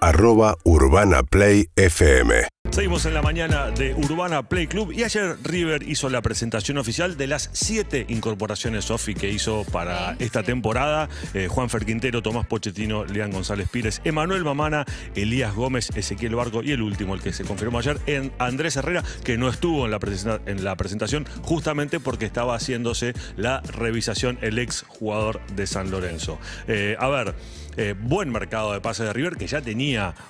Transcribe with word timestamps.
Arroba 0.00 0.56
Urbana 0.64 1.22
Play 1.22 1.68
FM. 1.76 2.48
Seguimos 2.70 3.06
en 3.06 3.14
la 3.14 3.22
mañana 3.22 3.70
de 3.70 3.94
Urbana 3.94 4.42
Play 4.48 4.66
Club 4.66 4.92
y 4.92 5.02
ayer 5.02 5.36
River 5.42 5.82
hizo 5.88 6.10
la 6.10 6.20
presentación 6.20 6.76
oficial 6.78 7.16
de 7.16 7.26
las 7.26 7.48
siete 7.52 8.04
incorporaciones 8.08 8.84
Sofi 8.84 9.14
que 9.14 9.30
hizo 9.30 9.64
para 9.72 10.14
esta 10.18 10.42
temporada. 10.42 11.08
Eh, 11.34 11.48
Juan 11.48 11.70
Ferquintero, 11.70 12.22
Tomás 12.22 12.46
Pochettino, 12.46 13.04
Leán 13.04 13.30
González 13.30 13.68
Pires, 13.70 14.00
Emanuel 14.04 14.44
Mamana, 14.44 14.84
Elías 15.14 15.54
Gómez, 15.54 15.88
Ezequiel 15.96 16.34
Barco 16.34 16.62
y 16.62 16.72
el 16.72 16.82
último, 16.82 17.14
el 17.14 17.22
que 17.22 17.32
se 17.32 17.44
confirmó 17.44 17.78
ayer, 17.78 17.98
en 18.06 18.32
Andrés 18.38 18.76
Herrera, 18.76 19.02
que 19.24 19.38
no 19.38 19.48
estuvo 19.48 19.86
en 19.86 19.90
la, 19.90 19.98
en 20.46 20.62
la 20.62 20.76
presentación 20.76 21.26
justamente 21.42 22.00
porque 22.00 22.26
estaba 22.26 22.54
haciéndose 22.54 23.14
la 23.36 23.60
revisación 23.62 24.38
el 24.42 24.58
ex 24.58 24.84
jugador 24.86 25.40
de 25.56 25.66
San 25.66 25.90
Lorenzo. 25.90 26.38
Eh, 26.68 26.96
a 26.98 27.08
ver. 27.08 27.34
Eh, 27.80 27.94
buen 27.96 28.28
mercado 28.32 28.72
de 28.72 28.80
pases 28.80 29.06
de 29.06 29.12
River, 29.12 29.36
que 29.36 29.46
ya 29.46 29.60
tenía 29.60 29.87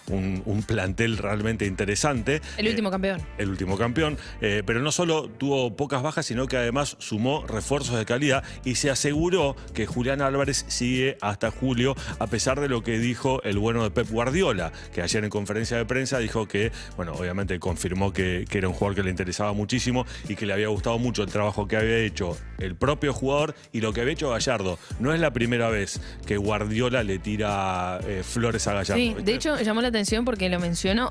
un, 0.08 0.62
plantel 0.66 1.16
realmente 1.16 1.66
interesante. 1.66 2.40
El 2.56 2.66
Eh, 2.66 2.70
último 2.70 2.90
campeón. 2.90 3.20
el 3.38 3.48
último 3.48 3.78
campeón, 3.78 4.18
eh, 4.40 4.62
pero 4.66 4.80
no 4.80 4.92
solo 4.92 5.28
tuvo 5.28 5.74
pocas 5.76 6.02
bajas, 6.02 6.26
sino 6.26 6.46
que 6.46 6.56
además 6.56 6.96
sumó 6.98 7.46
refuerzos 7.46 7.96
de 7.98 8.04
calidad 8.04 8.44
y 8.64 8.74
se 8.74 8.90
aseguró 8.90 9.56
que 9.74 9.86
Julián 9.86 10.20
Álvarez 10.20 10.64
sigue 10.68 11.16
hasta 11.20 11.50
julio, 11.50 11.94
a 12.18 12.26
pesar 12.26 12.60
de 12.60 12.68
lo 12.68 12.82
que 12.82 12.98
dijo 12.98 13.42
el 13.44 13.58
bueno 13.58 13.82
de 13.84 13.90
Pep 13.90 14.08
Guardiola, 14.10 14.72
que 14.92 15.00
ayer 15.02 15.24
en 15.24 15.30
conferencia 15.30 15.76
de 15.76 15.84
prensa 15.86 16.18
dijo 16.18 16.46
que, 16.46 16.70
bueno, 16.96 17.12
obviamente 17.12 17.58
confirmó 17.58 18.12
que, 18.12 18.44
que 18.48 18.58
era 18.58 18.68
un 18.68 18.74
jugador 18.74 18.96
que 18.96 19.02
le 19.04 19.10
interesaba 19.10 19.52
muchísimo 19.52 20.04
y 20.28 20.34
que 20.36 20.44
le 20.46 20.52
había 20.52 20.68
gustado 20.68 20.98
mucho 20.98 21.22
el 21.22 21.30
trabajo 21.30 21.66
que 21.66 21.76
había 21.76 21.98
hecho 21.98 22.36
el 22.58 22.74
propio 22.76 23.12
jugador 23.12 23.54
y 23.72 23.80
lo 23.80 23.92
que 23.92 24.00
había 24.02 24.12
hecho 24.12 24.30
Gallardo. 24.30 24.78
No 25.00 25.14
es 25.14 25.20
la 25.20 25.32
primera 25.32 25.68
vez 25.70 26.00
que 26.26 26.36
Guardiola 26.36 27.02
le 27.02 27.18
tira 27.18 28.00
eh, 28.06 28.22
flores 28.24 28.66
a 28.66 28.72
Gallardo. 28.74 28.96
Sí, 28.96 29.14
de 29.22 29.34
hecho 29.34 29.47
llamó 29.56 29.80
la 29.82 29.88
atención 29.88 30.24
porque 30.24 30.48
lo 30.48 30.60
mencionó. 30.60 31.10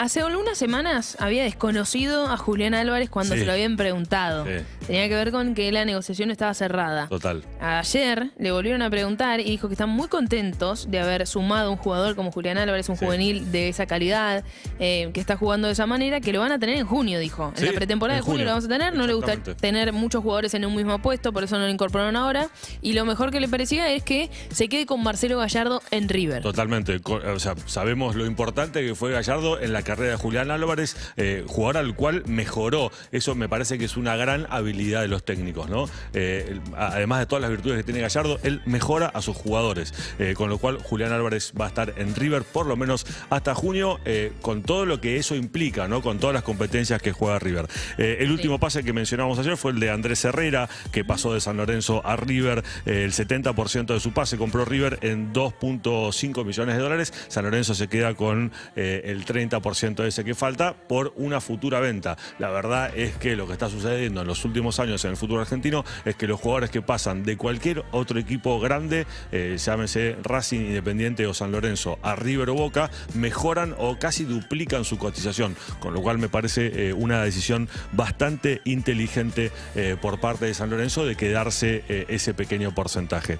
Hace 0.00 0.20
algunas 0.22 0.56
semanas 0.56 1.14
había 1.20 1.42
desconocido 1.44 2.26
a 2.28 2.38
Julián 2.38 2.72
Álvarez 2.72 3.10
cuando 3.10 3.34
Sí. 3.34 3.40
se 3.40 3.46
lo 3.46 3.52
habían 3.52 3.76
preguntado. 3.76 4.46
Sí. 4.46 4.64
Tenía 4.86 5.06
que 5.10 5.14
ver 5.14 5.30
con 5.30 5.54
que 5.54 5.70
la 5.72 5.84
negociación 5.84 6.30
estaba 6.30 6.54
cerrada. 6.54 7.06
Total. 7.08 7.42
Ayer 7.60 8.30
le 8.38 8.50
volvieron 8.50 8.80
a 8.80 8.88
preguntar 8.88 9.40
y 9.40 9.44
dijo 9.44 9.68
que 9.68 9.74
están 9.74 9.90
muy 9.90 10.08
contentos 10.08 10.90
de 10.90 11.00
haber 11.00 11.26
sumado 11.26 11.70
un 11.70 11.76
jugador 11.76 12.16
como 12.16 12.32
Julián 12.32 12.56
Álvarez, 12.56 12.88
un 12.88 12.96
Sí. 12.96 13.04
juvenil 13.04 13.52
de 13.52 13.68
esa 13.68 13.84
calidad, 13.84 14.42
eh, 14.78 15.10
que 15.12 15.20
está 15.20 15.36
jugando 15.36 15.66
de 15.66 15.74
esa 15.74 15.84
manera, 15.84 16.22
que 16.22 16.32
lo 16.32 16.40
van 16.40 16.52
a 16.52 16.58
tener 16.58 16.78
en 16.78 16.86
junio, 16.86 17.18
dijo. 17.18 17.52
En 17.58 17.66
la 17.66 17.72
pretemporada 17.72 18.16
en 18.20 18.22
de 18.22 18.24
junio 18.24 18.38
junio. 18.38 18.44
lo 18.46 18.50
vamos 18.52 18.64
a 18.64 18.68
tener. 18.68 18.94
No 18.96 19.06
le 19.06 19.12
gusta 19.12 19.36
tener 19.60 19.92
muchos 19.92 20.22
jugadores 20.22 20.54
en 20.54 20.64
un 20.64 20.74
mismo 20.74 20.98
puesto, 21.02 21.30
por 21.34 21.44
eso 21.44 21.58
no 21.58 21.66
lo 21.66 21.70
incorporaron 21.70 22.16
ahora. 22.16 22.48
Y 22.80 22.94
lo 22.94 23.04
mejor 23.04 23.30
que 23.32 23.38
le 23.40 23.48
parecía 23.48 23.92
es 23.92 24.02
que 24.02 24.30
se 24.50 24.70
quede 24.70 24.86
con 24.86 25.02
Marcelo 25.02 25.36
Gallardo 25.36 25.82
en 25.90 26.08
River. 26.08 26.42
Totalmente. 26.42 26.98
O 27.04 27.38
sea, 27.38 27.54
sabemos 27.66 28.16
lo 28.16 28.24
importante 28.24 28.80
que 28.80 28.94
fue 28.94 29.12
Gallardo 29.12 29.60
en 29.60 29.74
la 29.74 29.82
carrera 29.90 30.12
de 30.12 30.18
Julián 30.18 30.52
Álvarez, 30.52 30.96
eh, 31.16 31.42
jugador 31.48 31.78
al 31.78 31.96
cual 31.96 32.22
mejoró. 32.26 32.92
Eso 33.10 33.34
me 33.34 33.48
parece 33.48 33.76
que 33.76 33.86
es 33.86 33.96
una 33.96 34.14
gran 34.14 34.46
habilidad 34.48 35.00
de 35.00 35.08
los 35.08 35.24
técnicos, 35.24 35.68
¿no? 35.68 35.90
Eh, 36.12 36.60
además 36.76 37.18
de 37.18 37.26
todas 37.26 37.42
las 37.42 37.50
virtudes 37.50 37.78
que 37.78 37.82
tiene 37.82 38.00
Gallardo, 38.00 38.38
él 38.44 38.62
mejora 38.66 39.06
a 39.06 39.20
sus 39.20 39.36
jugadores. 39.36 39.92
Eh, 40.20 40.34
con 40.36 40.48
lo 40.48 40.58
cual, 40.58 40.78
Julián 40.78 41.10
Álvarez 41.10 41.52
va 41.60 41.64
a 41.64 41.68
estar 41.68 41.94
en 41.96 42.14
River 42.14 42.44
por 42.44 42.66
lo 42.66 42.76
menos 42.76 43.04
hasta 43.30 43.54
junio, 43.54 43.98
con 44.42 44.62
todo 44.62 44.86
lo 44.86 45.00
que 45.00 45.16
eso 45.16 45.34
implica, 45.34 45.88
¿no? 45.88 46.02
Con 46.02 46.18
todas 46.18 46.34
las 46.34 46.42
competencias 46.42 47.02
que 47.02 47.12
juega 47.12 47.38
River. 47.38 47.66
El 47.98 48.30
último 48.30 48.58
pase 48.60 48.84
que 48.84 48.92
mencionamos 48.92 49.38
ayer 49.38 49.56
fue 49.56 49.72
el 49.72 49.80
de 49.80 49.90
Andrés 49.90 50.24
Herrera, 50.24 50.68
que 50.92 51.04
pasó 51.04 51.34
de 51.34 51.40
San 51.40 51.56
Lorenzo 51.56 52.02
a 52.04 52.16
River. 52.16 52.62
El 52.86 53.12
70% 53.12 53.94
de 53.94 54.00
su 54.00 54.12
pase 54.12 54.36
compró 54.36 54.64
River 54.64 54.98
en 55.02 55.32
2.5 55.32 56.44
millones 56.44 56.76
de 56.76 56.82
dólares. 56.82 57.12
San 57.28 57.44
Lorenzo 57.44 57.74
se 57.74 57.88
queda 57.88 58.14
con 58.14 58.52
el 58.76 59.24
30% 59.24 59.79
de 59.80 60.08
ese 60.08 60.24
que 60.24 60.34
falta 60.34 60.74
por 60.74 61.14
una 61.16 61.40
futura 61.40 61.80
venta. 61.80 62.18
La 62.38 62.50
verdad 62.50 62.92
es 62.94 63.16
que 63.16 63.34
lo 63.34 63.46
que 63.46 63.54
está 63.54 63.70
sucediendo 63.70 64.20
en 64.20 64.26
los 64.26 64.44
últimos 64.44 64.78
años 64.78 65.04
en 65.06 65.12
el 65.12 65.16
fútbol 65.16 65.40
argentino 65.40 65.84
es 66.04 66.16
que 66.16 66.26
los 66.26 66.38
jugadores 66.38 66.68
que 66.68 66.82
pasan 66.82 67.22
de 67.22 67.38
cualquier 67.38 67.82
otro 67.90 68.18
equipo 68.18 68.60
grande, 68.60 69.06
eh, 69.32 69.56
llámese 69.58 70.16
Racing, 70.22 70.60
Independiente 70.60 71.26
o 71.26 71.32
San 71.32 71.50
Lorenzo, 71.50 71.98
a 72.02 72.14
River 72.14 72.50
o 72.50 72.54
Boca, 72.54 72.90
mejoran 73.14 73.74
o 73.78 73.98
casi 73.98 74.24
duplican 74.24 74.84
su 74.84 74.98
cotización. 74.98 75.56
Con 75.78 75.94
lo 75.94 76.02
cual 76.02 76.18
me 76.18 76.28
parece 76.28 76.88
eh, 76.88 76.92
una 76.92 77.22
decisión 77.22 77.68
bastante 77.92 78.60
inteligente 78.64 79.50
eh, 79.74 79.96
por 80.00 80.20
parte 80.20 80.44
de 80.44 80.54
San 80.54 80.68
Lorenzo 80.68 81.06
de 81.06 81.16
quedarse 81.16 81.84
eh, 81.88 82.04
ese 82.08 82.34
pequeño 82.34 82.74
porcentaje. 82.74 83.38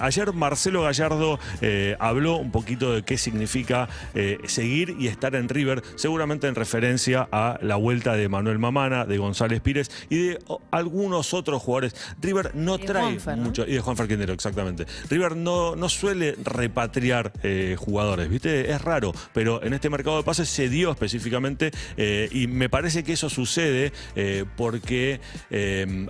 Ayer 0.00 0.32
Marcelo 0.32 0.82
Gallardo 0.82 1.38
habló 1.98 2.36
un 2.36 2.50
poquito 2.50 2.94
de 2.94 3.02
qué 3.02 3.18
significa 3.18 3.88
seguir 4.46 4.96
y 4.98 5.08
estar 5.08 5.34
en 5.34 5.48
River, 5.48 5.63
seguramente 5.96 6.48
en 6.48 6.54
referencia 6.54 7.28
a 7.30 7.58
la 7.62 7.76
vuelta 7.76 8.14
de 8.14 8.28
Manuel 8.28 8.58
Mamana, 8.58 9.04
de 9.04 9.18
González 9.18 9.60
Pires 9.60 9.90
y 10.08 10.28
de 10.28 10.38
algunos 10.70 11.34
otros 11.34 11.62
jugadores. 11.62 11.94
River 12.20 12.52
no 12.54 12.76
Y 12.76 12.78
trae 12.84 13.02
Juanfer, 13.02 13.38
¿no? 13.38 13.44
mucho, 13.44 13.66
y 13.66 13.72
de 13.72 13.80
Juan 13.80 13.96
Ferquindero, 13.96 14.32
exactamente. 14.32 14.86
River 15.08 15.36
no, 15.36 15.76
no 15.76 15.88
suele 15.88 16.36
repatriar 16.42 17.32
eh, 17.42 17.76
jugadores, 17.78 18.28
¿viste? 18.28 18.70
Es 18.70 18.80
raro, 18.80 19.12
pero 19.32 19.62
en 19.62 19.74
este 19.74 19.90
mercado 19.90 20.16
de 20.16 20.22
pases 20.22 20.48
se 20.48 20.68
dio 20.68 20.90
específicamente 20.90 21.70
eh, 21.96 22.28
y 22.32 22.46
me 22.46 22.68
parece 22.68 23.04
que 23.04 23.12
eso 23.14 23.28
sucede 23.30 23.92
eh, 24.16 24.44
porque, 24.56 25.20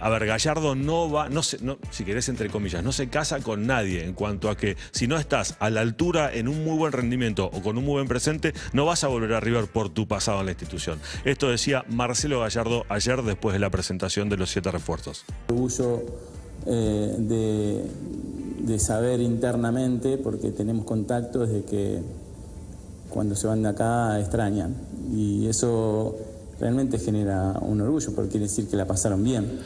a 0.00 0.08
ver, 0.08 0.26
Gallardo 0.26 0.74
no 0.74 1.10
va, 1.10 1.28
no 1.28 1.42
se, 1.42 1.62
no, 1.62 1.78
si 1.90 2.04
querés 2.04 2.28
entre 2.28 2.48
comillas, 2.48 2.82
no 2.82 2.92
se 2.92 3.08
casa 3.08 3.40
con 3.40 3.66
nadie 3.66 4.04
en 4.04 4.14
cuanto 4.14 4.50
a 4.50 4.56
que 4.56 4.76
si 4.90 5.06
no 5.06 5.16
estás 5.16 5.56
a 5.60 5.70
la 5.70 5.80
altura 5.80 6.32
en 6.32 6.48
un 6.48 6.64
muy 6.64 6.76
buen 6.76 6.92
rendimiento 6.92 7.46
o 7.52 7.62
con 7.62 7.78
un 7.78 7.84
muy 7.84 7.94
buen 7.94 8.08
presente, 8.08 8.52
no 8.72 8.84
vas 8.84 9.04
a 9.04 9.08
volver 9.08 9.32
a 9.34 9.40
River 9.44 9.66
por 9.66 9.88
tu 9.90 10.08
pasado 10.08 10.40
en 10.40 10.46
la 10.46 10.52
institución. 10.52 10.98
Esto 11.24 11.48
decía 11.48 11.84
Marcelo 11.88 12.40
Gallardo 12.40 12.84
ayer 12.88 13.22
después 13.22 13.52
de 13.52 13.58
la 13.58 13.70
presentación 13.70 14.28
de 14.28 14.36
los 14.36 14.50
siete 14.50 14.70
refuerzos. 14.70 15.24
orgullo 15.48 16.02
eh, 16.66 17.16
de, 17.18 18.78
saber 18.78 19.20
internamente, 19.20 20.18
porque 20.18 20.50
tenemos 20.50 20.84
contactos 20.84 21.48
de 21.48 21.62
que 21.62 22.02
cuando 23.08 23.36
se 23.36 23.46
van 23.46 23.62
de 23.62 23.68
acá 23.68 24.18
extrañan. 24.18 24.74
Y 25.12 25.46
eso 25.46 26.16
realmente 26.58 26.98
genera 26.98 27.58
un 27.60 27.80
orgullo, 27.80 28.12
porque 28.14 28.30
quiere 28.32 28.46
decir 28.46 28.66
que 28.68 28.76
la 28.76 28.86
pasaron 28.86 29.22
bien. 29.22 29.60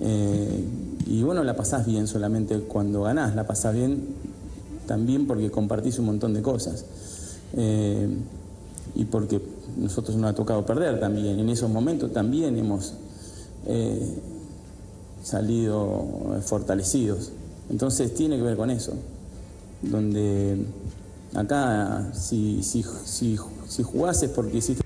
Eh, 0.00 0.64
y 1.06 1.22
bueno, 1.22 1.42
la 1.42 1.56
pasás 1.56 1.86
bien 1.86 2.06
solamente 2.06 2.58
cuando 2.60 3.02
ganás, 3.02 3.34
la 3.34 3.46
pasás 3.46 3.74
bien 3.74 4.14
también 4.86 5.26
porque 5.26 5.50
compartís 5.50 5.98
un 5.98 6.06
montón 6.06 6.32
de 6.34 6.42
cosas. 6.42 6.84
Eh, 7.56 8.08
y 8.96 9.04
porque 9.04 9.40
nosotros 9.76 10.16
nos 10.16 10.30
ha 10.30 10.34
tocado 10.34 10.64
perder 10.64 10.98
también. 10.98 11.38
En 11.38 11.48
esos 11.48 11.70
momentos 11.70 12.12
también 12.12 12.56
hemos 12.56 12.94
eh, 13.66 14.18
salido 15.22 16.40
fortalecidos. 16.42 17.30
Entonces 17.68 18.14
tiene 18.14 18.36
que 18.36 18.42
ver 18.42 18.56
con 18.56 18.70
eso. 18.70 18.94
Donde 19.82 20.64
acá, 21.34 22.10
si, 22.14 22.62
si, 22.62 22.84
si, 23.04 23.38
si 23.68 23.82
jugás 23.82 24.22
es 24.22 24.30
porque 24.30 24.58
hiciste 24.58 24.85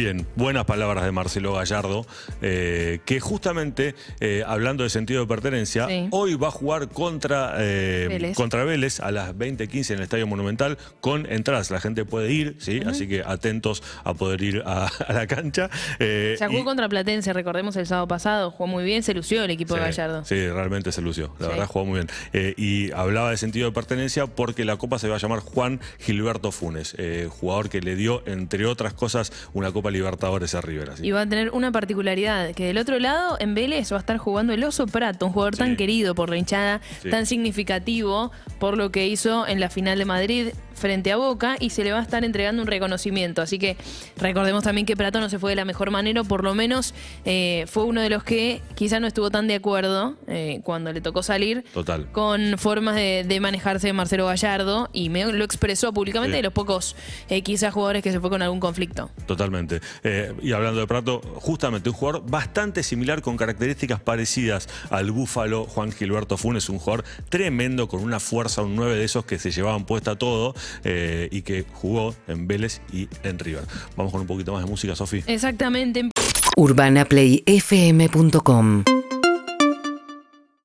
Bien, 0.00 0.26
buenas 0.34 0.64
palabras 0.64 1.04
de 1.04 1.12
Marcelo 1.12 1.52
Gallardo, 1.52 2.06
eh, 2.40 3.00
que 3.04 3.20
justamente, 3.20 3.94
eh, 4.20 4.42
hablando 4.46 4.82
de 4.82 4.88
sentido 4.88 5.20
de 5.20 5.26
pertenencia, 5.26 5.86
Sí. 5.88 6.08
hoy 6.10 6.36
va 6.36 6.48
a 6.48 6.50
jugar 6.50 6.88
contra, 6.88 7.56
eh, 7.58 8.06
Vélez. 8.08 8.34
contra 8.34 8.64
Vélez 8.64 9.00
a 9.00 9.10
las 9.12 9.36
20.15 9.36 9.92
en 9.92 9.98
el 9.98 10.04
Estadio 10.04 10.26
Monumental 10.26 10.78
con 11.02 11.30
entradas. 11.30 11.70
La 11.70 11.80
gente 11.80 12.06
puede 12.06 12.32
ir, 12.32 12.56
¿sí? 12.60 12.80
Así 12.86 13.08
que 13.08 13.22
atentos 13.26 13.82
a 14.02 14.14
poder 14.14 14.40
ir 14.40 14.62
a, 14.64 14.86
a 15.06 15.12
la 15.12 15.26
cancha. 15.26 15.68
Ya 15.98 16.46
jugó 16.48 16.60
y- 16.60 16.64
contra 16.64 16.88
Platense, 16.88 17.34
recordemos 17.34 17.76
el 17.76 17.86
sábado 17.86 18.08
pasado, 18.08 18.50
jugó 18.52 18.68
muy 18.68 18.84
bien, 18.84 19.02
se 19.02 19.12
lució 19.12 19.44
el 19.44 19.50
equipo 19.50 19.74
de 19.74 19.80
Gallardo. 19.82 20.24
Sí, 20.24 20.48
realmente 20.48 20.92
se 20.92 21.02
lució. 21.02 21.34
La 21.38 21.44
Sí. 21.44 21.52
verdad 21.52 21.66
jugó 21.66 21.84
muy 21.84 22.00
bien. 22.32 22.54
Y 22.56 22.90
hablaba 22.92 23.32
de 23.32 23.36
sentido 23.36 23.66
de 23.68 23.72
pertenencia 23.74 24.26
porque 24.26 24.64
la 24.64 24.78
copa 24.78 24.98
se 24.98 25.08
va 25.10 25.16
a 25.16 25.18
llamar 25.18 25.40
Juan 25.40 25.78
Gilberto 25.98 26.52
Funes, 26.52 26.96
jugador 27.28 27.68
que 27.68 27.82
le 27.82 27.96
dio, 27.96 28.22
entre 28.24 28.64
otras 28.64 28.94
cosas, 28.94 29.30
una 29.52 29.70
Copa 29.72 29.89
Libertadores 29.90 30.54
a 30.54 30.60
River. 30.60 30.90
así. 30.90 31.06
Y 31.06 31.10
va 31.12 31.22
a 31.22 31.26
tener 31.28 31.50
una 31.50 31.70
particularidad, 31.72 32.52
que 32.54 32.66
del 32.66 32.78
otro 32.78 32.98
lado, 32.98 33.36
en 33.40 33.54
Vélez, 33.54 33.92
va 33.92 33.96
a 33.96 34.00
estar 34.00 34.18
jugando 34.18 34.52
el 34.52 34.62
Oso 34.64 34.86
Prato, 34.86 35.26
un 35.26 35.32
jugador 35.32 35.54
Sí. 35.54 35.58
tan 35.60 35.76
querido 35.76 36.14
por 36.14 36.30
la 36.30 36.36
hinchada, 36.36 36.80
Sí. 37.02 37.10
tan 37.10 37.26
significativo 37.26 38.32
por 38.58 38.76
lo 38.76 38.90
que 38.90 39.06
hizo 39.06 39.46
en 39.46 39.60
la 39.60 39.70
final 39.70 39.98
de 39.98 40.04
Madrid 40.04 40.48
frente 40.80 41.12
a 41.12 41.16
Boca 41.16 41.56
y 41.60 41.70
se 41.70 41.84
le 41.84 41.92
va 41.92 41.98
a 42.00 42.02
estar 42.02 42.24
entregando 42.24 42.62
un 42.62 42.66
reconocimiento. 42.68 43.42
Así 43.42 43.58
que 43.58 43.76
recordemos 44.16 44.64
también 44.64 44.86
que 44.86 44.96
Prato 44.96 45.20
no 45.20 45.28
se 45.28 45.38
fue 45.38 45.52
de 45.52 45.56
la 45.56 45.64
mejor 45.64 45.90
manera, 45.90 46.22
o 46.22 46.24
por 46.24 46.42
lo 46.42 46.54
menos 46.54 46.94
eh, 47.24 47.64
fue 47.68 47.84
uno 47.84 48.00
de 48.00 48.10
los 48.10 48.24
que 48.24 48.60
quizá 48.74 48.98
no 49.00 49.06
estuvo 49.06 49.30
tan 49.30 49.46
de 49.46 49.54
acuerdo 49.56 50.16
eh, 50.26 50.60
cuando 50.64 50.92
le 50.92 51.00
tocó 51.00 51.22
salir 51.22 51.64
Total. 51.72 52.10
con 52.12 52.56
formas 52.58 52.96
de, 52.96 53.24
de 53.26 53.40
manejarse 53.40 53.86
de 53.86 53.92
Marcelo 53.92 54.26
Gallardo 54.26 54.88
y 54.92 55.08
me 55.10 55.24
lo 55.32 55.44
expresó 55.44 55.92
públicamente 55.92 56.30
Sí. 56.32 56.36
de 56.38 56.42
los 56.42 56.52
pocos 56.52 56.96
eh, 57.28 57.42
quizás 57.42 57.72
jugadores 57.74 58.02
que 58.02 58.12
se 58.12 58.20
fue 58.20 58.30
con 58.30 58.40
algún 58.42 58.60
conflicto. 58.60 59.10
Totalmente. 59.26 59.80
Eh, 60.04 60.32
y 60.42 60.52
hablando 60.52 60.80
de 60.80 60.86
Prato, 60.86 61.20
justamente 61.36 61.88
un 61.90 61.94
jugador 61.94 62.22
bastante 62.28 62.82
similar 62.82 63.20
con 63.22 63.36
características 63.36 64.00
parecidas 64.00 64.68
al 64.90 65.10
Búfalo 65.10 65.64
Juan 65.64 65.92
Gilberto 65.92 66.36
Funes, 66.36 66.68
un 66.68 66.78
jugador 66.78 67.04
tremendo 67.28 67.88
con 67.88 68.00
una 68.00 68.20
fuerza, 68.20 68.62
un 68.62 68.76
9 68.76 68.94
de 68.96 69.04
esos 69.04 69.24
que 69.24 69.38
se 69.38 69.50
llevaban 69.50 69.84
puesta 69.86 70.16
todo 70.16 70.54
eh, 70.84 71.28
y 71.30 71.42
que 71.42 71.66
jugó 71.72 72.14
en 72.28 72.46
Vélez 72.46 72.80
y 72.92 73.08
en 73.22 73.38
River. 73.38 73.64
Vamos 73.96 74.12
con 74.12 74.20
un 74.22 74.26
poquito 74.26 74.52
más 74.52 74.64
de 74.64 74.70
música, 74.70 74.96
Sofi. 74.96 75.22
Exactamente. 75.26 76.10
urbanaplayfm.com 76.56 78.84